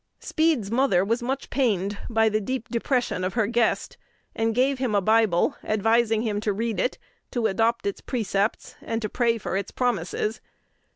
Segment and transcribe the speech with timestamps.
[0.19, 3.97] Speed's mother was much pained by the "deep depression" of her guest,
[4.35, 6.97] and gave him a Bible, advising him to read it,
[7.29, 10.41] to adopt its precepts, and pray for its promises.